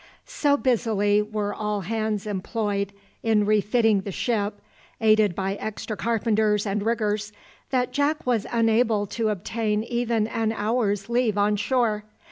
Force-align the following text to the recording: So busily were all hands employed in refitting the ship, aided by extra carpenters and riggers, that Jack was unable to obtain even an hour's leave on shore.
So 0.25 0.57
busily 0.57 1.21
were 1.21 1.53
all 1.53 1.81
hands 1.81 2.25
employed 2.25 2.91
in 3.21 3.45
refitting 3.45 4.01
the 4.01 4.11
ship, 4.11 4.59
aided 4.99 5.35
by 5.35 5.53
extra 5.53 5.95
carpenters 5.95 6.65
and 6.65 6.81
riggers, 6.81 7.31
that 7.69 7.91
Jack 7.93 8.25
was 8.25 8.47
unable 8.51 9.05
to 9.05 9.29
obtain 9.29 9.83
even 9.83 10.25
an 10.25 10.53
hour's 10.53 11.07
leave 11.07 11.37
on 11.37 11.55
shore. 11.55 12.03